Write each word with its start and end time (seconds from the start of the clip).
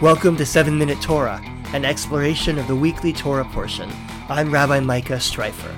Welcome 0.00 0.36
to 0.36 0.46
7 0.46 0.78
Minute 0.78 1.00
Torah, 1.02 1.42
an 1.72 1.84
exploration 1.84 2.58
of 2.58 2.68
the 2.68 2.76
weekly 2.76 3.12
Torah 3.12 3.44
portion. 3.46 3.90
I'm 4.28 4.52
Rabbi 4.52 4.78
Micah 4.78 5.14
Streifer. 5.14 5.74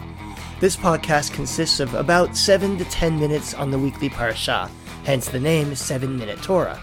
This 0.60 0.76
podcast 0.76 1.32
consists 1.32 1.80
of 1.80 1.94
about 1.94 2.36
7 2.36 2.76
to 2.76 2.84
10 2.84 3.18
minutes 3.18 3.54
on 3.54 3.70
the 3.70 3.78
weekly 3.78 4.10
parasha, 4.10 4.70
hence 5.04 5.30
the 5.30 5.40
name 5.40 5.74
7 5.74 6.18
Minute 6.18 6.42
Torah. 6.42 6.78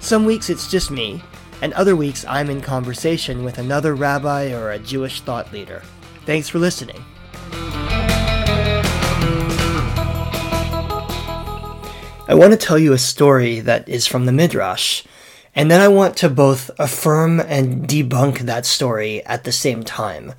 Some 0.00 0.26
weeks 0.26 0.50
it's 0.50 0.70
just 0.70 0.90
me, 0.90 1.22
and 1.62 1.72
other 1.72 1.96
weeks 1.96 2.26
I'm 2.28 2.50
in 2.50 2.60
conversation 2.60 3.44
with 3.44 3.56
another 3.56 3.94
rabbi 3.94 4.52
or 4.52 4.72
a 4.72 4.78
Jewish 4.78 5.22
thought 5.22 5.50
leader. 5.54 5.82
Thanks 6.26 6.50
for 6.50 6.58
listening. 6.58 7.02
I 12.28 12.34
want 12.34 12.50
to 12.50 12.56
tell 12.56 12.78
you 12.78 12.92
a 12.92 12.98
story 12.98 13.60
that 13.60 13.88
is 13.88 14.08
from 14.08 14.26
the 14.26 14.32
Midrash 14.32 15.04
and 15.54 15.70
then 15.70 15.80
I 15.80 15.86
want 15.86 16.16
to 16.18 16.28
both 16.28 16.72
affirm 16.76 17.38
and 17.38 17.86
debunk 17.86 18.40
that 18.40 18.66
story 18.66 19.24
at 19.24 19.44
the 19.44 19.52
same 19.52 19.84
time. 19.84 20.34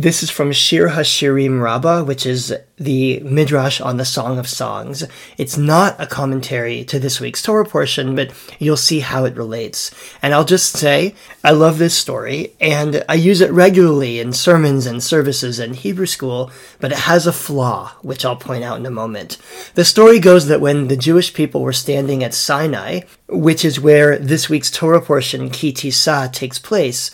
This 0.00 0.22
is 0.22 0.30
from 0.30 0.50
Shir 0.50 0.88
HaShirim 0.88 1.60
Rabbah, 1.60 2.04
which 2.04 2.24
is 2.24 2.56
the 2.78 3.20
Midrash 3.20 3.82
on 3.82 3.98
the 3.98 4.06
Song 4.06 4.38
of 4.38 4.48
Songs. 4.48 5.04
It's 5.36 5.58
not 5.58 5.94
a 6.00 6.06
commentary 6.06 6.84
to 6.84 6.98
this 6.98 7.20
week's 7.20 7.42
Torah 7.42 7.66
portion, 7.66 8.14
but 8.16 8.32
you'll 8.58 8.78
see 8.78 9.00
how 9.00 9.26
it 9.26 9.36
relates. 9.36 9.90
And 10.22 10.32
I'll 10.32 10.46
just 10.46 10.72
say, 10.72 11.14
I 11.44 11.50
love 11.50 11.76
this 11.76 11.94
story, 11.94 12.54
and 12.62 13.04
I 13.10 13.14
use 13.16 13.42
it 13.42 13.50
regularly 13.50 14.20
in 14.20 14.32
sermons 14.32 14.86
and 14.86 15.02
services 15.02 15.60
in 15.60 15.74
Hebrew 15.74 16.06
school, 16.06 16.50
but 16.80 16.92
it 16.92 16.98
has 17.00 17.26
a 17.26 17.32
flaw, 17.32 17.92
which 18.00 18.24
I'll 18.24 18.36
point 18.36 18.64
out 18.64 18.78
in 18.78 18.86
a 18.86 18.90
moment. 18.90 19.36
The 19.74 19.84
story 19.84 20.18
goes 20.18 20.46
that 20.46 20.62
when 20.62 20.88
the 20.88 20.96
Jewish 20.96 21.34
people 21.34 21.60
were 21.60 21.74
standing 21.74 22.24
at 22.24 22.32
Sinai, 22.32 23.00
which 23.28 23.66
is 23.66 23.78
where 23.78 24.18
this 24.18 24.48
week's 24.48 24.70
Torah 24.70 25.02
portion, 25.02 25.50
Ki 25.50 25.74
Tisa, 25.74 26.32
takes 26.32 26.58
place, 26.58 27.10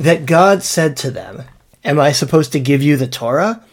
that 0.00 0.24
God 0.24 0.62
said 0.62 0.96
to 0.96 1.10
them, 1.10 1.42
Am 1.84 1.98
I 1.98 2.12
supposed 2.12 2.52
to 2.52 2.60
give 2.60 2.82
you 2.82 2.96
the 2.96 3.08
Torah? 3.08 3.64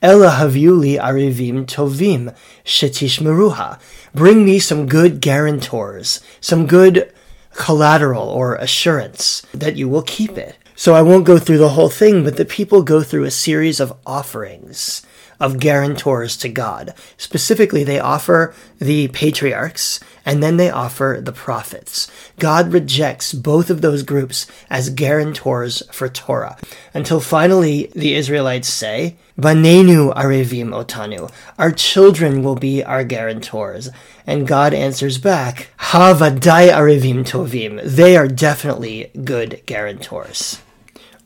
Ella 0.00 0.30
haviuli 0.30 0.98
arivim 0.98 1.66
tovim 1.66 2.34
shetishmeruha. 2.64 3.78
Bring 4.14 4.44
me 4.44 4.58
some 4.58 4.86
good 4.86 5.20
guarantors, 5.20 6.20
some 6.40 6.66
good 6.66 7.12
collateral 7.52 8.28
or 8.28 8.54
assurance 8.54 9.42
that 9.52 9.76
you 9.76 9.88
will 9.88 10.02
keep 10.02 10.38
it. 10.38 10.56
So 10.76 10.94
I 10.94 11.02
won't 11.02 11.26
go 11.26 11.38
through 11.38 11.58
the 11.58 11.70
whole 11.70 11.90
thing, 11.90 12.24
but 12.24 12.36
the 12.36 12.44
people 12.44 12.82
go 12.82 13.02
through 13.02 13.24
a 13.24 13.30
series 13.30 13.80
of 13.80 13.92
offerings 14.06 15.02
of 15.40 15.58
guarantors 15.58 16.36
to 16.38 16.48
God. 16.48 16.94
Specifically, 17.16 17.84
they 17.84 18.00
offer 18.00 18.54
the 18.78 19.08
patriarchs 19.08 20.00
and 20.24 20.42
then 20.42 20.56
they 20.56 20.70
offer 20.70 21.20
the 21.22 21.32
prophets. 21.32 22.10
God 22.38 22.72
rejects 22.72 23.32
both 23.32 23.70
of 23.70 23.80
those 23.80 24.02
groups 24.02 24.46
as 24.68 24.90
guarantors 24.90 25.82
for 25.90 26.08
Torah 26.08 26.58
until 26.92 27.20
finally 27.20 27.90
the 27.94 28.14
Israelites 28.14 28.68
say, 28.68 29.16
Banenu 29.38 30.12
arevim 30.14 30.70
otanu. 30.70 31.30
Our 31.58 31.70
children 31.70 32.42
will 32.42 32.56
be 32.56 32.82
our 32.82 33.04
guarantors. 33.04 33.88
And 34.26 34.46
God 34.46 34.74
answers 34.74 35.16
back, 35.16 35.68
Havadai 35.78 36.72
arevim 36.72 37.24
tovim. 37.24 37.80
They 37.84 38.16
are 38.16 38.28
definitely 38.28 39.10
good 39.24 39.62
guarantors. 39.64 40.60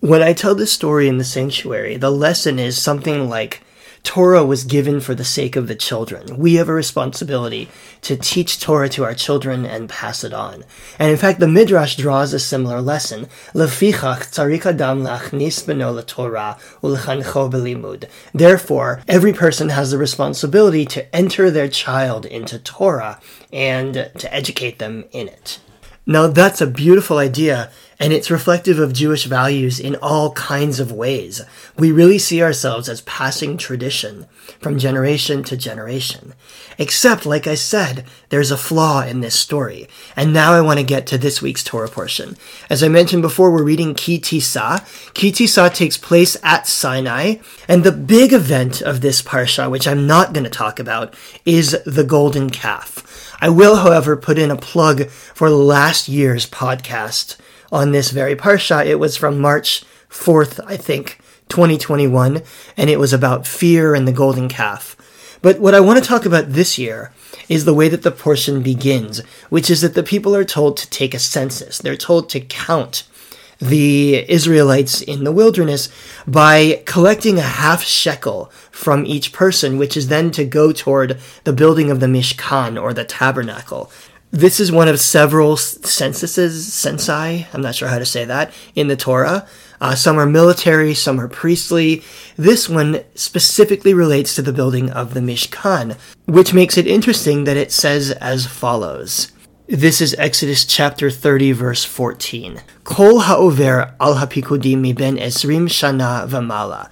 When 0.00 0.22
I 0.22 0.32
tell 0.32 0.54
this 0.54 0.72
story 0.72 1.08
in 1.08 1.18
the 1.18 1.24
sanctuary, 1.24 1.96
the 1.96 2.10
lesson 2.10 2.58
is 2.58 2.80
something 2.80 3.28
like 3.28 3.62
Torah 4.04 4.44
was 4.44 4.64
given 4.64 5.00
for 5.00 5.14
the 5.14 5.24
sake 5.24 5.54
of 5.56 5.68
the 5.68 5.74
children. 5.74 6.36
We 6.36 6.54
have 6.54 6.68
a 6.68 6.74
responsibility 6.74 7.68
to 8.02 8.16
teach 8.16 8.60
Torah 8.60 8.88
to 8.90 9.04
our 9.04 9.14
children 9.14 9.64
and 9.64 9.88
pass 9.88 10.24
it 10.24 10.34
on. 10.34 10.64
And 10.98 11.10
in 11.10 11.16
fact, 11.16 11.40
the 11.40 11.48
Midrash 11.48 11.96
draws 11.96 12.32
a 12.32 12.40
similar 12.40 12.80
lesson. 12.80 13.28
Therefore, 18.34 19.02
every 19.08 19.32
person 19.32 19.68
has 19.68 19.90
the 19.90 19.98
responsibility 19.98 20.84
to 20.86 21.16
enter 21.16 21.50
their 21.50 21.68
child 21.68 22.26
into 22.26 22.58
Torah 22.58 23.20
and 23.52 23.94
to 23.94 24.34
educate 24.34 24.78
them 24.78 25.04
in 25.12 25.28
it. 25.28 25.60
Now, 26.04 26.26
that's 26.26 26.60
a 26.60 26.66
beautiful 26.66 27.18
idea, 27.18 27.70
and 28.00 28.12
it's 28.12 28.28
reflective 28.28 28.80
of 28.80 28.92
Jewish 28.92 29.26
values 29.26 29.78
in 29.78 29.94
all 30.02 30.32
kinds 30.32 30.80
of 30.80 30.90
ways. 30.90 31.40
We 31.78 31.92
really 31.92 32.18
see 32.18 32.42
ourselves 32.42 32.88
as 32.88 33.02
passing 33.02 33.56
tradition 33.56 34.26
from 34.60 34.80
generation 34.80 35.44
to 35.44 35.56
generation. 35.56 36.34
Except, 36.76 37.24
like 37.24 37.46
I 37.46 37.54
said, 37.54 38.04
there's 38.30 38.50
a 38.50 38.56
flaw 38.56 39.02
in 39.02 39.20
this 39.20 39.38
story. 39.38 39.86
And 40.16 40.32
now 40.32 40.54
I 40.54 40.60
want 40.60 40.80
to 40.80 40.84
get 40.84 41.06
to 41.08 41.18
this 41.18 41.40
week's 41.40 41.62
Torah 41.62 41.88
portion. 41.88 42.36
As 42.68 42.82
I 42.82 42.88
mentioned 42.88 43.22
before, 43.22 43.52
we're 43.52 43.62
reading 43.62 43.94
Ki 43.94 44.18
Tisa. 44.18 44.84
Ki 45.14 45.30
Tisa 45.30 45.72
takes 45.72 45.96
place 45.96 46.36
at 46.42 46.66
Sinai, 46.66 47.36
and 47.68 47.84
the 47.84 47.92
big 47.92 48.32
event 48.32 48.82
of 48.82 49.02
this 49.02 49.22
parsha, 49.22 49.70
which 49.70 49.86
I'm 49.86 50.08
not 50.08 50.32
going 50.32 50.44
to 50.44 50.50
talk 50.50 50.80
about, 50.80 51.14
is 51.44 51.80
the 51.86 52.02
golden 52.02 52.50
calf. 52.50 53.31
I 53.42 53.48
will, 53.48 53.74
however, 53.74 54.16
put 54.16 54.38
in 54.38 54.52
a 54.52 54.56
plug 54.56 55.08
for 55.08 55.50
last 55.50 56.06
year's 56.06 56.48
podcast 56.48 57.36
on 57.72 57.90
this 57.90 58.12
very 58.12 58.36
parsha. 58.36 58.86
It 58.86 59.00
was 59.00 59.16
from 59.16 59.40
March 59.40 59.82
4th, 60.08 60.60
I 60.64 60.76
think, 60.76 61.18
2021, 61.48 62.42
and 62.76 62.88
it 62.88 63.00
was 63.00 63.12
about 63.12 63.48
fear 63.48 63.96
and 63.96 64.06
the 64.06 64.12
golden 64.12 64.48
calf. 64.48 64.96
But 65.42 65.58
what 65.58 65.74
I 65.74 65.80
want 65.80 66.00
to 66.00 66.08
talk 66.08 66.24
about 66.24 66.52
this 66.52 66.78
year 66.78 67.12
is 67.48 67.64
the 67.64 67.74
way 67.74 67.88
that 67.88 68.04
the 68.04 68.12
portion 68.12 68.62
begins, 68.62 69.18
which 69.50 69.70
is 69.70 69.80
that 69.80 69.94
the 69.94 70.04
people 70.04 70.36
are 70.36 70.44
told 70.44 70.76
to 70.76 70.88
take 70.88 71.12
a 71.12 71.18
census. 71.18 71.78
They're 71.78 71.96
told 71.96 72.28
to 72.30 72.40
count 72.40 73.02
the 73.62 74.28
Israelites 74.28 75.00
in 75.00 75.22
the 75.22 75.30
wilderness 75.30 75.88
by 76.26 76.82
collecting 76.84 77.38
a 77.38 77.42
half 77.42 77.82
shekel 77.82 78.50
from 78.72 79.06
each 79.06 79.32
person, 79.32 79.78
which 79.78 79.96
is 79.96 80.08
then 80.08 80.32
to 80.32 80.44
go 80.44 80.72
toward 80.72 81.18
the 81.44 81.52
building 81.52 81.88
of 81.90 82.00
the 82.00 82.06
Mishkan 82.06 82.80
or 82.80 82.92
the 82.92 83.04
tabernacle. 83.04 83.90
This 84.32 84.58
is 84.58 84.72
one 84.72 84.88
of 84.88 84.98
several 84.98 85.56
censuses, 85.56 86.70
censai, 86.70 87.46
I'm 87.52 87.60
not 87.60 87.74
sure 87.74 87.88
how 87.88 87.98
to 87.98 88.06
say 88.06 88.24
that, 88.24 88.52
in 88.74 88.88
the 88.88 88.96
Torah. 88.96 89.46
Uh, 89.80 89.94
some 89.94 90.18
are 90.18 90.26
military, 90.26 90.94
some 90.94 91.20
are 91.20 91.28
priestly. 91.28 92.02
This 92.36 92.68
one 92.68 93.04
specifically 93.14 93.94
relates 93.94 94.34
to 94.34 94.42
the 94.42 94.52
building 94.52 94.90
of 94.90 95.14
the 95.14 95.20
Mishkan, 95.20 95.98
which 96.24 96.54
makes 96.54 96.76
it 96.76 96.86
interesting 96.86 97.44
that 97.44 97.56
it 97.56 97.70
says 97.70 98.10
as 98.10 98.46
follows. 98.46 99.31
This 99.68 100.00
is 100.00 100.16
Exodus 100.18 100.64
chapter 100.64 101.08
30, 101.08 101.52
verse 101.52 101.84
14. 101.84 102.62
Kol 102.82 103.20
ha'over 103.20 103.94
al 104.00 104.16
hapikudim 104.16 104.78
miben 104.78 105.20
esrim 105.20 105.68
shana 105.68 106.26
v'mala. 106.26 106.90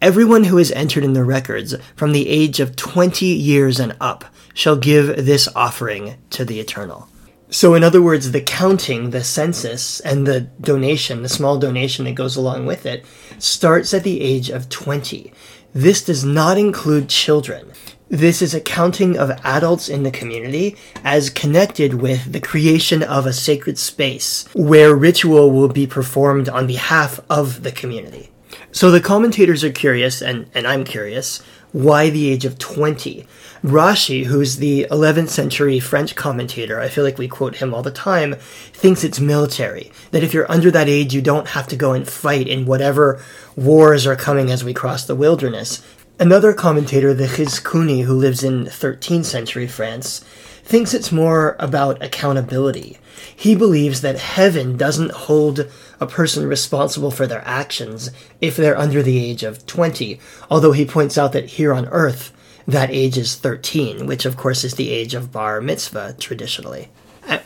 Everyone 0.00 0.44
who 0.44 0.56
has 0.56 0.72
entered 0.72 1.04
in 1.04 1.12
the 1.12 1.22
records 1.22 1.76
from 1.94 2.10
the 2.10 2.28
age 2.28 2.58
of 2.58 2.74
20 2.74 3.24
years 3.24 3.78
and 3.78 3.96
up 4.00 4.24
shall 4.52 4.74
give 4.74 5.24
this 5.24 5.48
offering 5.54 6.16
to 6.30 6.44
the 6.44 6.58
Eternal. 6.58 7.08
So, 7.50 7.74
in 7.74 7.84
other 7.84 8.02
words, 8.02 8.32
the 8.32 8.40
counting, 8.40 9.10
the 9.10 9.22
census, 9.22 10.00
and 10.00 10.26
the 10.26 10.40
donation, 10.40 11.22
the 11.22 11.28
small 11.28 11.56
donation 11.56 12.04
that 12.06 12.16
goes 12.16 12.34
along 12.34 12.66
with 12.66 12.84
it, 12.84 13.04
starts 13.38 13.94
at 13.94 14.02
the 14.02 14.22
age 14.22 14.50
of 14.50 14.68
20. 14.68 15.32
This 15.72 16.04
does 16.04 16.24
not 16.24 16.58
include 16.58 17.08
children. 17.08 17.70
This 18.12 18.42
is 18.42 18.52
a 18.52 18.60
counting 18.60 19.16
of 19.16 19.30
adults 19.42 19.88
in 19.88 20.02
the 20.02 20.10
community 20.10 20.76
as 21.02 21.30
connected 21.30 21.94
with 21.94 22.30
the 22.30 22.40
creation 22.40 23.02
of 23.02 23.24
a 23.24 23.32
sacred 23.32 23.78
space 23.78 24.44
where 24.52 24.94
ritual 24.94 25.50
will 25.50 25.70
be 25.70 25.86
performed 25.86 26.46
on 26.46 26.66
behalf 26.66 27.20
of 27.30 27.62
the 27.62 27.72
community. 27.72 28.28
So 28.70 28.90
the 28.90 29.00
commentators 29.00 29.64
are 29.64 29.72
curious, 29.72 30.20
and, 30.20 30.50
and 30.52 30.66
I'm 30.66 30.84
curious, 30.84 31.40
why 31.72 32.10
the 32.10 32.28
age 32.28 32.44
of 32.44 32.58
20? 32.58 33.26
Rashi, 33.64 34.26
who's 34.26 34.56
the 34.56 34.86
11th 34.90 35.30
century 35.30 35.80
French 35.80 36.14
commentator, 36.14 36.78
I 36.80 36.90
feel 36.90 37.04
like 37.04 37.16
we 37.16 37.28
quote 37.28 37.56
him 37.56 37.72
all 37.72 37.82
the 37.82 37.90
time, 37.90 38.34
thinks 38.74 39.04
it's 39.04 39.20
military. 39.20 39.90
That 40.10 40.22
if 40.22 40.34
you're 40.34 40.50
under 40.52 40.70
that 40.70 40.88
age, 40.88 41.14
you 41.14 41.22
don't 41.22 41.48
have 41.48 41.66
to 41.68 41.76
go 41.76 41.94
and 41.94 42.06
fight 42.06 42.46
in 42.46 42.66
whatever 42.66 43.24
wars 43.56 44.06
are 44.06 44.16
coming 44.16 44.50
as 44.50 44.64
we 44.64 44.74
cross 44.74 45.06
the 45.06 45.14
wilderness. 45.14 45.82
Another 46.18 46.52
commentator, 46.52 47.14
the 47.14 47.26
Chizkuni, 47.26 48.04
who 48.04 48.12
lives 48.14 48.44
in 48.44 48.66
13th 48.66 49.24
century 49.24 49.66
France, 49.66 50.20
thinks 50.62 50.94
it's 50.94 51.10
more 51.10 51.56
about 51.58 52.02
accountability. 52.02 52.98
He 53.34 53.54
believes 53.54 54.02
that 54.02 54.18
heaven 54.18 54.76
doesn't 54.76 55.10
hold 55.12 55.68
a 56.00 56.06
person 56.06 56.46
responsible 56.46 57.10
for 57.10 57.26
their 57.26 57.42
actions 57.46 58.10
if 58.40 58.56
they're 58.56 58.78
under 58.78 59.02
the 59.02 59.18
age 59.18 59.42
of 59.42 59.66
20, 59.66 60.20
although 60.50 60.72
he 60.72 60.84
points 60.84 61.16
out 61.16 61.32
that 61.32 61.46
here 61.46 61.72
on 61.72 61.88
earth, 61.88 62.32
that 62.68 62.90
age 62.90 63.16
is 63.18 63.34
13, 63.34 64.06
which 64.06 64.24
of 64.24 64.36
course 64.36 64.64
is 64.64 64.74
the 64.74 64.90
age 64.90 65.14
of 65.14 65.32
bar 65.32 65.60
mitzvah 65.60 66.16
traditionally. 66.20 66.90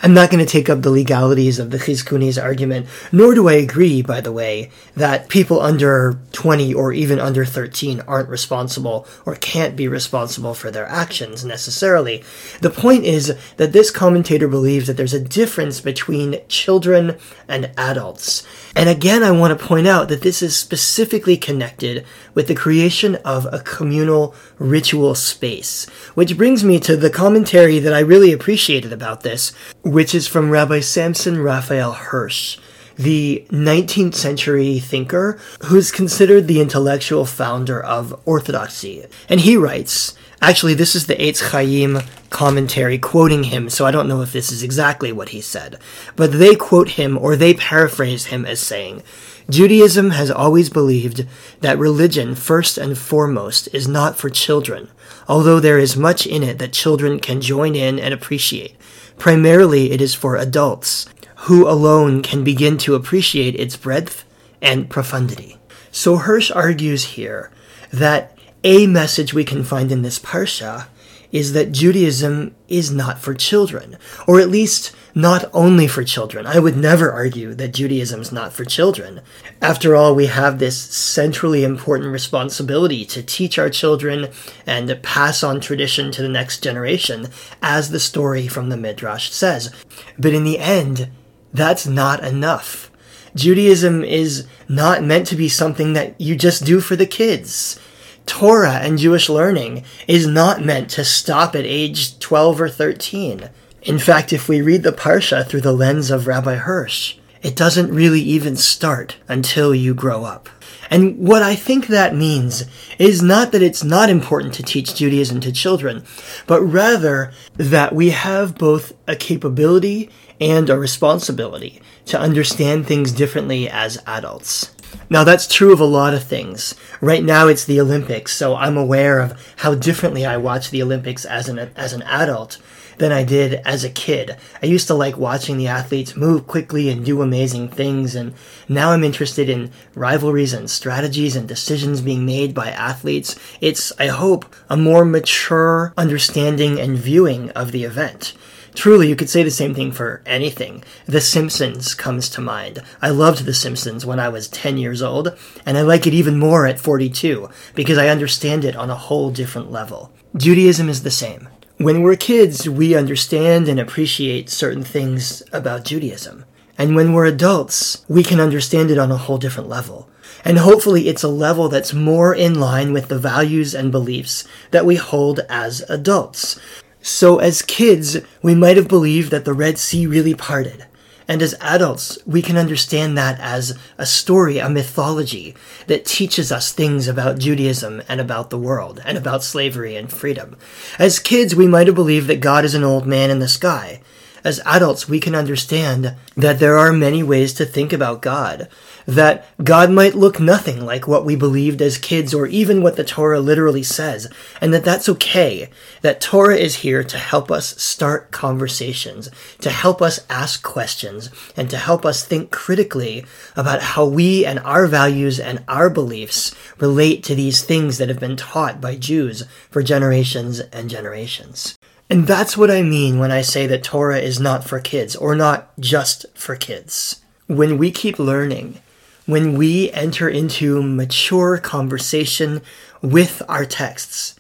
I'm 0.07 0.15
not 0.15 0.31
going 0.31 0.45
to 0.45 0.51
take 0.51 0.71
up 0.71 0.83
the 0.83 0.91
legalities 0.91 1.59
of 1.59 1.71
the 1.71 1.79
Chizkuni's 1.79 2.39
argument, 2.39 2.87
nor 3.11 3.35
do 3.35 3.49
I 3.49 3.55
agree, 3.55 4.03
by 4.03 4.21
the 4.21 4.33
way, 4.33 4.71
that 4.95 5.29
people 5.29 5.61
under 5.61 6.19
20 6.31 6.73
or 6.73 6.93
even 6.93 7.19
under 7.19 7.45
13 7.45 8.01
aren't 8.07 8.29
responsible 8.29 9.07
or 9.27 9.35
can't 9.35 9.75
be 9.75 9.89
responsible 9.89 10.55
for 10.55 10.71
their 10.71 10.87
actions 10.87 11.45
necessarily. 11.45 12.23
The 12.61 12.71
point 12.71 13.05
is 13.05 13.37
that 13.57 13.73
this 13.73 13.91
commentator 13.91 14.47
believes 14.47 14.87
that 14.87 14.97
there's 14.97 15.13
a 15.13 15.21
difference 15.21 15.81
between 15.81 16.41
children 16.49 17.19
and 17.49 17.73
adults. 17.77 18.47
And 18.77 18.89
again, 18.89 19.23
I 19.23 19.31
want 19.31 19.59
to 19.59 19.67
point 19.67 19.87
out 19.87 20.09
that 20.09 20.23
this 20.23 20.41
is 20.41 20.57
specifically 20.57 21.37
connected 21.37 22.07
with 22.35 22.47
the 22.47 22.55
creation 22.55 23.17
of 23.25 23.47
a 23.53 23.61
communal 23.61 24.35
ritual 24.59 25.15
space, 25.15 25.89
which 26.15 26.37
brings 26.37 26.63
me 26.63 26.79
to 26.81 26.97
the 26.97 27.11
commentary 27.11 27.79
that 27.79 27.93
I 27.93 28.01
really 28.01 28.33
appreciated 28.33 28.93
about 28.93 29.23
this, 29.23 29.53
which 29.83 30.15
is 30.15 30.27
from 30.27 30.51
Rabbi 30.51 30.81
Samson 30.81 31.41
Raphael 31.41 31.93
Hirsch, 31.93 32.59
the 32.97 33.45
19th 33.51 34.15
century 34.15 34.79
thinker 34.79 35.39
who's 35.65 35.91
considered 35.91 36.49
the 36.49 36.61
intellectual 36.61 37.27
founder 37.27 37.83
of 37.83 38.19
Orthodoxy. 38.25 39.05
And 39.29 39.41
he 39.41 39.57
writes, 39.57 40.17
actually, 40.41 40.75
this 40.75 40.95
is 40.95 41.07
the 41.07 41.17
Eitz 41.17 41.51
Chaim 41.51 42.01
commentary 42.31 42.99
quoting 42.99 43.45
him, 43.45 43.69
so 43.71 43.87
I 43.87 43.91
don't 43.91 44.09
know 44.09 44.23
if 44.23 44.33
this 44.33 44.51
is 44.51 44.63
exactly 44.63 45.13
what 45.13 45.31
he 45.31 45.41
said, 45.41 45.79
but 46.17 46.33
they 46.33 46.55
quote 46.55 46.91
him 46.91 47.17
or 47.19 47.37
they 47.37 47.55
paraphrase 47.55 48.27
him 48.27 48.45
as 48.45 48.61
saying, 48.61 49.03
Judaism 49.49 50.11
has 50.11 50.31
always 50.31 50.71
believed 50.71 51.25
that 51.61 51.79
religion, 51.79 52.35
first 52.35 52.77
and 52.79 52.99
foremost, 52.99 53.69
is 53.73 53.87
not 53.87 54.17
for 54.17 54.29
children, 54.29 54.89
although 55.29 55.61
there 55.61 55.79
is 55.79 55.97
much 55.97 56.27
in 56.27 56.43
it 56.43 56.59
that 56.59 56.73
children 56.73 57.21
can 57.21 57.41
join 57.41 57.77
in 57.77 57.99
and 57.99 58.13
appreciate. 58.13 58.75
Primarily, 59.19 59.91
it 59.91 60.01
is 60.01 60.15
for 60.15 60.37
adults, 60.37 61.07
who 61.41 61.69
alone 61.69 62.23
can 62.23 62.45
begin 62.45 62.79
to 62.79 62.95
appreciate 62.95 63.55
its 63.55 63.77
breadth 63.77 64.25
and 64.61 64.91
profundity. 64.91 65.59
So 65.91 66.17
Hirsch 66.17 66.51
argues 66.51 67.05
here 67.05 67.51
that 67.93 68.37
a 68.65 68.87
message 68.87 69.33
we 69.33 69.45
can 69.45 69.65
find 69.65 69.93
in 69.93 70.03
this 70.03 70.19
parsha 70.19 70.89
is 71.33 71.53
that 71.53 71.73
Judaism 71.73 72.55
is 72.69 72.91
not 72.91 73.19
for 73.19 73.35
children, 73.35 73.97
or 74.27 74.41
at 74.41 74.51
least 74.51 74.95
not 75.17 75.49
only 75.55 75.89
for 75.89 76.05
children. 76.05 76.47
I 76.47 76.59
would 76.59 76.77
never 76.77 77.11
argue 77.11 77.55
that 77.55 77.73
Judaism 77.73 78.21
is 78.21 78.31
not 78.31 78.53
for 78.53 78.67
children. 78.67 79.23
After 79.63 79.97
all, 79.97 80.15
we 80.15 80.27
have 80.27 80.59
this 80.59 80.79
centrally 80.79 81.65
important 81.65 82.13
responsibility 82.13 83.07
to 83.07 83.23
teach 83.23 83.59
our 83.59 83.71
children 83.71 84.29
and 84.67 85.03
pass 85.03 85.43
on 85.43 85.59
tradition 85.59 86.13
to 86.13 86.21
the 86.21 86.29
next 86.29 86.63
generation, 86.63 87.29
as 87.63 87.91
the 87.91 87.99
story 87.99 88.47
from 88.47 88.69
the 88.69 88.77
Midrash 88.77 89.31
says. 89.31 89.73
But 90.19 90.35
in 90.35 90.45
the 90.45 90.59
end, 90.59 91.09
that's 91.51 91.87
not 91.87 92.23
enough. 92.23 92.91
Judaism 93.35 94.05
is 94.05 94.47
not 94.69 95.03
meant 95.03 95.27
to 95.29 95.37
be 95.37 95.49
something 95.49 95.95
that 95.95 96.21
you 96.21 96.37
just 96.37 96.67
do 96.67 96.79
for 96.79 96.95
the 96.95 97.07
kids. 97.07 97.81
Torah 98.27 98.81
and 98.83 98.99
Jewish 98.99 99.31
learning 99.31 99.83
is 100.07 100.27
not 100.27 100.63
meant 100.63 100.91
to 100.91 101.05
stop 101.07 101.55
at 101.55 101.65
age 101.65 102.19
12 102.19 102.61
or 102.61 102.69
13. 102.69 103.49
In 103.87 104.01
fact, 104.01 104.33
if 104.33 104.49
we 104.49 104.63
read 104.63 104.83
the 104.83 104.91
Parsha 104.91 105.47
through 105.47 105.61
the 105.61 105.73
lens 105.73 106.11
of 106.11 106.27
Rabbi 106.27 106.57
Hirsch, 106.57 107.15
it 107.41 107.55
doesn't 107.55 107.95
really 107.95 108.21
even 108.21 108.57
start 108.57 109.17
until 109.29 109.73
you 109.73 109.95
grow 109.95 110.25
up. 110.25 110.49
And 110.91 111.17
what 111.19 111.45
I 111.45 111.55
think 111.55 111.87
that 111.87 112.13
means 112.13 112.65
is 112.99 113.23
not 113.23 113.53
that 113.53 113.63
it's 113.63 113.85
not 113.85 114.11
important 114.11 114.55
to 114.55 114.65
teach 114.65 114.97
Judaism 114.97 115.39
to 115.39 115.53
children, 115.53 116.03
but 116.49 116.63
rather 116.63 117.31
that 117.59 117.95
we 117.95 118.11
have 118.11 118.59
both 118.59 118.93
a 119.07 119.15
capability 119.15 120.11
and 120.41 120.69
a 120.69 120.77
responsibility 120.77 121.81
to 122.07 122.19
understand 122.19 122.89
things 122.89 123.13
differently 123.13 123.69
as 123.69 124.03
adults. 124.05 124.73
Now, 125.09 125.23
that's 125.23 125.47
true 125.47 125.73
of 125.73 125.79
a 125.79 125.85
lot 125.85 126.13
of 126.13 126.25
things. 126.25 126.75
Right 127.01 127.23
now, 127.23 127.47
it's 127.47 127.65
the 127.65 127.81
Olympics, 127.81 128.35
so 128.35 128.57
I'm 128.57 128.77
aware 128.77 129.21
of 129.21 129.55
how 129.59 129.77
differently 129.77 130.27
I 130.27 130.39
watch 130.39 130.71
the 130.71 130.83
Olympics 130.83 131.25
as 131.25 131.49
an, 131.49 131.71
as 131.77 131.93
an 131.93 132.03
adult 132.03 132.59
than 132.99 133.13
I 133.13 133.25
did 133.25 133.55
as 133.65 133.85
a 133.85 133.91
kid. 133.91 134.37
I 134.63 134.67
used 134.67 134.87
to 134.89 134.95
like 134.95 135.17
watching 135.17 135.57
the 135.57 135.69
athletes 135.69 136.17
move 136.17 136.47
quickly 136.47 136.89
and 136.89 137.05
do 137.05 137.23
amazing 137.23 137.69
things, 137.69 138.15
and 138.15 138.35
now 138.69 138.91
I'm 138.93 139.05
interested 139.05 139.49
in 139.49 139.71
rivalries 139.95 140.53
and 140.53 140.71
strategies 140.71 141.37
and 141.37 141.49
decisions 141.49 142.01
being 142.01 142.25
made 142.25 142.55
by 142.55 142.71
athletes. 142.71 143.39
It's, 143.61 143.93
I 143.99 144.09
hope, 144.09 144.55
a 144.69 144.77
more 144.77 145.05
mature 145.05 145.93
understanding 145.97 146.81
and 146.81 146.97
viewing 146.97 147.51
of 147.51 147.73
the 147.73 147.85
event. 147.85 148.35
Truly, 148.77 149.09
you 149.09 149.17
could 149.17 149.31
say 149.31 149.43
the 149.43 149.51
same 149.51 149.75
thing 149.75 149.91
for 149.91 150.23
anything. 150.27 150.85
The 151.07 151.23
Simpsons 151.23 151.95
comes 151.95 152.29
to 152.31 152.43
mind. 152.43 152.83
I 153.01 153.09
loved 153.09 153.47
The 153.47 153.55
Simpsons 153.55 154.05
when 154.05 154.21
I 154.21 154.29
was 154.29 154.49
10 154.49 154.77
years 154.77 155.01
old, 155.01 155.35
and 155.65 155.79
I 155.79 155.83
like 155.83 156.07
it 156.07 156.13
even 156.13 156.39
more 156.39 156.67
at 156.67 156.79
42 156.79 157.49
because 157.75 157.97
I 157.97 158.09
understand 158.09 158.67
it 158.67 158.77
on 158.77 158.91
a 158.91 158.95
whole 158.95 159.31
different 159.31 159.71
level. 159.71 160.13
Judaism 160.37 160.91
is 160.91 161.03
the 161.03 161.11
same. 161.11 161.49
When 161.79 162.01
we're 162.01 162.17
kids, 162.17 162.67
we 162.67 162.95
understand 162.95 163.69
and 163.69 163.79
appreciate 163.79 164.49
certain 164.49 164.83
things 164.83 165.43
about 165.53 165.85
Judaism. 165.85 166.47
And 166.79 166.97
when 166.97 167.13
we're 167.13 167.27
adults, 167.27 168.03
we 168.09 168.23
can 168.23 168.41
understand 168.41 168.91
it 168.91 168.97
on 168.97 169.13
a 169.13 169.19
whole 169.19 169.37
different 169.37 169.69
level. 169.69 170.09
And 170.43 170.59
hopefully 170.59 171.09
it's 171.09 171.23
a 171.23 171.29
level 171.29 171.69
that's 171.69 171.93
more 171.93 172.35
in 172.35 172.59
line 172.59 172.95
with 172.95 173.09
the 173.09 173.19
values 173.19 173.75
and 173.75 173.93
beliefs 173.93 174.49
that 174.71 174.87
we 174.87 174.97
hold 174.97 175.41
as 175.51 175.83
adults. 175.91 176.59
So 177.03 177.41
as 177.41 177.61
kids, 177.61 178.21
we 178.41 178.55
might 178.55 178.79
have 178.79 178.89
believed 178.89 179.31
that 179.31 179.45
the 179.45 179.53
Red 179.53 179.77
Sea 179.77 180.07
really 180.07 180.35
parted. 180.35 180.87
And 181.29 181.43
as 181.43 181.55
adults, 181.61 182.19
we 182.25 182.41
can 182.41 182.57
understand 182.57 183.19
that 183.19 183.41
as 183.41 183.77
a 183.99 184.07
story, 184.07 184.59
a 184.59 184.69
mythology 184.69 185.57
that 185.89 186.05
teaches 186.05 186.53
us 186.53 186.73
things 186.73 187.09
about 187.09 187.39
Judaism 187.39 188.03
and 188.09 188.21
about 188.21 188.51
the 188.51 188.59
world 188.59 189.01
and 189.05 189.19
about 189.19 189.43
slavery 189.43 189.97
and 189.97 190.13
freedom. 190.13 190.57
As 190.99 191.19
kids, 191.19 191.55
we 191.55 191.67
might 191.67 191.89
have 191.89 191.97
believed 191.97 192.29
that 192.29 192.41
God 192.41 192.65
is 192.65 192.75
an 192.75 192.85
old 192.85 193.07
man 193.07 193.31
in 193.31 193.41
the 193.41 193.49
sky. 193.49 194.01
As 194.47 194.61
adults, 194.65 195.09
we 195.09 195.19
can 195.19 195.35
understand 195.35 196.15
that 196.37 196.61
there 196.61 196.79
are 196.79 196.93
many 196.93 197.21
ways 197.21 197.53
to 197.55 197.65
think 197.65 197.93
about 197.93 198.23
God, 198.23 198.69
that 199.05 199.45
God 199.65 199.91
might 199.91 200.15
look 200.15 200.39
nothing 200.39 200.87
like 200.87 201.09
what 201.09 201.25
we 201.25 201.35
believed 201.35 201.83
as 201.83 201.99
kids 201.99 202.33
or 202.33 202.47
even 202.47 202.81
what 202.81 202.95
the 202.95 203.03
Torah 203.03 203.41
literally 203.41 203.83
says, 203.83 204.33
and 204.61 204.73
that 204.73 204.85
that's 204.85 205.09
okay, 205.09 205.69
that 206.03 206.21
Torah 206.21 206.55
is 206.55 206.77
here 206.77 207.03
to 207.03 207.19
help 207.19 207.51
us 207.51 207.83
start 207.83 208.31
conversations, 208.31 209.31
to 209.63 209.71
help 209.71 210.01
us 210.01 210.25
ask 210.31 210.63
questions, 210.63 211.29
and 211.57 211.69
to 211.69 211.77
help 211.77 212.07
us 212.07 212.25
think 212.25 212.53
critically 212.53 213.27
about 213.57 213.83
how 213.83 214.07
we 214.07 214.47
and 214.47 214.61
our 214.61 214.87
values 214.87 215.41
and 215.41 215.65
our 215.67 215.91
beliefs 215.91 216.55
relate 216.79 217.25
to 217.25 217.35
these 217.35 217.65
things 217.65 217.99
that 217.99 218.09
have 218.09 218.21
been 218.21 218.37
taught 218.37 218.81
by 218.81 218.95
Jews 218.95 219.43
for 219.73 219.83
generations 219.83 220.61
and 220.61 220.89
generations. 220.89 221.77
And 222.09 222.27
that's 222.27 222.57
what 222.57 222.71
I 222.71 222.83
mean 222.83 223.19
when 223.19 223.33
I 223.33 223.41
say 223.41 223.67
that 223.67 223.83
Torah 223.83 224.19
is 224.19 224.39
not 224.39 224.65
for 224.65 224.79
kids, 224.79 225.17
or 225.17 225.35
not 225.35 225.77
just 225.81 226.27
for 226.35 226.55
kids. 226.55 227.21
When 227.49 227.79
we 227.79 227.91
keep 227.91 228.19
learning, 228.19 228.81
when 229.27 229.55
we 229.55 229.91
enter 229.91 230.29
into 230.29 230.83
mature 230.83 231.59
conversation 231.59 232.63
with 233.03 233.43
our 233.49 233.65
texts, 233.65 234.39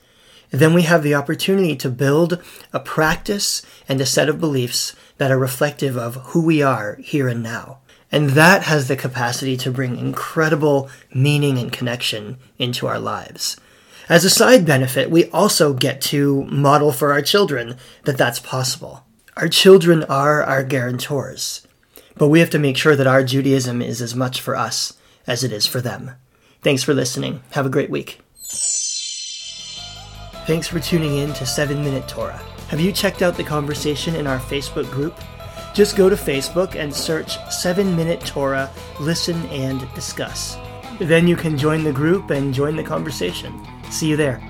then 0.50 0.74
we 0.74 0.82
have 0.82 1.02
the 1.02 1.14
opportunity 1.14 1.74
to 1.76 1.90
build 1.90 2.40
a 2.72 2.78
practice 2.78 3.62
and 3.88 4.00
a 4.00 4.06
set 4.06 4.28
of 4.28 4.38
beliefs 4.38 4.94
that 5.18 5.32
are 5.32 5.38
reflective 5.38 5.96
of 5.96 6.14
who 6.26 6.44
we 6.44 6.62
are 6.62 6.96
here 6.96 7.26
and 7.26 7.42
now. 7.42 7.78
And 8.12 8.30
that 8.30 8.62
has 8.62 8.86
the 8.86 8.96
capacity 8.96 9.56
to 9.58 9.72
bring 9.72 9.98
incredible 9.98 10.88
meaning 11.12 11.58
and 11.58 11.72
connection 11.72 12.38
into 12.58 12.86
our 12.86 13.00
lives. 13.00 13.56
As 14.08 14.24
a 14.24 14.30
side 14.30 14.64
benefit, 14.64 15.10
we 15.10 15.28
also 15.30 15.72
get 15.72 16.00
to 16.02 16.44
model 16.44 16.92
for 16.92 17.12
our 17.12 17.22
children 17.22 17.76
that 18.04 18.16
that's 18.16 18.38
possible. 18.38 19.04
Our 19.36 19.48
children 19.48 20.04
are 20.04 20.44
our 20.44 20.62
guarantors. 20.62 21.66
But 22.16 22.28
we 22.28 22.38
have 22.38 22.50
to 22.50 22.58
make 22.60 22.76
sure 22.76 22.94
that 22.94 23.08
our 23.08 23.24
Judaism 23.24 23.82
is 23.82 24.00
as 24.00 24.14
much 24.14 24.40
for 24.40 24.54
us 24.54 24.92
as 25.26 25.42
it 25.42 25.50
is 25.50 25.66
for 25.66 25.80
them. 25.80 26.12
Thanks 26.62 26.84
for 26.84 26.94
listening. 26.94 27.42
Have 27.50 27.66
a 27.66 27.70
great 27.70 27.90
week. 27.90 28.20
Thanks 30.46 30.68
for 30.68 30.78
tuning 30.78 31.16
in 31.16 31.32
to 31.32 31.44
7 31.44 31.82
Minute 31.82 32.06
Torah. 32.06 32.40
Have 32.68 32.78
you 32.78 32.92
checked 32.92 33.22
out 33.22 33.36
the 33.36 33.42
conversation 33.42 34.14
in 34.14 34.28
our 34.28 34.38
Facebook 34.38 34.88
group? 34.92 35.18
Just 35.74 35.96
go 35.96 36.08
to 36.08 36.14
Facebook 36.14 36.76
and 36.76 36.94
search 36.94 37.38
7 37.50 37.96
Minute 37.96 38.20
Torah, 38.20 38.70
listen 39.00 39.44
and 39.46 39.92
discuss. 39.96 40.56
Then 41.00 41.26
you 41.26 41.34
can 41.34 41.58
join 41.58 41.82
the 41.82 41.92
group 41.92 42.30
and 42.30 42.54
join 42.54 42.76
the 42.76 42.84
conversation. 42.84 43.66
See 43.90 44.08
you 44.08 44.16
there. 44.16 44.40